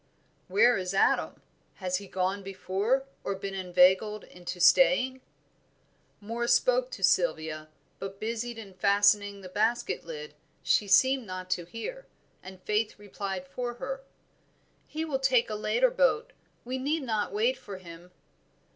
"Where 0.47 0.79
is 0.79 0.95
Adam? 0.95 1.43
Has 1.75 1.97
he 1.97 2.07
gone 2.07 2.41
before, 2.41 3.05
or 3.23 3.35
been 3.35 3.53
inveigled 3.53 4.23
into 4.23 4.59
staying?" 4.59 5.21
Moor 6.19 6.47
spoke 6.47 6.89
to 6.93 7.03
Sylvia, 7.03 7.69
but 7.99 8.19
busied 8.19 8.57
in 8.57 8.73
fastening 8.73 9.41
the 9.41 9.47
basket 9.47 10.03
lid, 10.03 10.33
she 10.63 10.87
seemed 10.87 11.27
not 11.27 11.51
to 11.51 11.65
hear, 11.65 12.07
and 12.41 12.63
Faith 12.63 12.97
replied 12.97 13.47
for 13.47 13.75
her. 13.75 14.01
"He 14.87 15.05
will 15.05 15.19
take 15.19 15.51
a 15.51 15.53
later 15.55 15.91
boat, 15.91 16.33
we 16.65 16.79
need 16.79 17.03
not 17.03 17.31
wait 17.31 17.55
for 17.55 17.77
him." 17.77 18.09